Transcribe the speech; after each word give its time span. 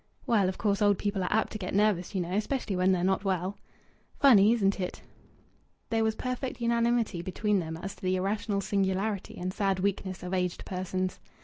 "Well, 0.25 0.49
of 0.49 0.57
course 0.57 0.81
old 0.81 0.97
people 0.97 1.21
are 1.21 1.31
apt 1.31 1.51
to 1.51 1.59
get 1.59 1.75
nervous, 1.75 2.15
you 2.15 2.21
know 2.21 2.33
especially 2.33 2.75
when 2.75 2.91
they're 2.91 3.03
not 3.03 3.23
well." 3.23 3.59
"Funny, 4.19 4.51
isn't 4.51 4.79
it?" 4.79 5.03
There 5.91 6.03
was 6.03 6.15
perfect 6.15 6.59
unanimity 6.59 7.21
between 7.21 7.59
them 7.59 7.77
as 7.77 7.93
to 7.93 8.01
the 8.01 8.15
irrational 8.15 8.61
singularity 8.61 9.37
and 9.37 9.53
sad 9.53 9.79
weakness 9.79 10.23
of 10.23 10.33
aged 10.33 10.65
persons. 10.65 11.19